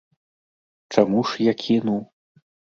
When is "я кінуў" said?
1.51-2.03